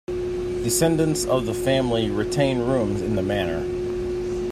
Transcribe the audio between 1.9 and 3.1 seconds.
retain rooms